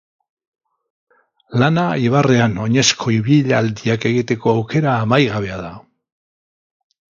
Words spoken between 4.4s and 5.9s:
aukera amaigabea da.